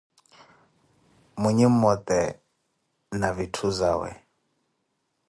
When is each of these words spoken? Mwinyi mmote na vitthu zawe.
Mwinyi 1.39 1.65
mmote 1.71 2.21
na 3.19 3.29
vitthu 3.37 3.67
zawe. 3.77 4.09